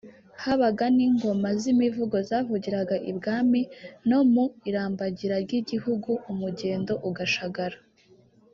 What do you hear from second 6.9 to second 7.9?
ugashagara